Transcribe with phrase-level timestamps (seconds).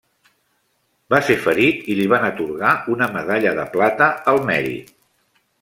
[1.13, 4.95] Va ser ferit i li van atorgar una medalla de plata al mèrit.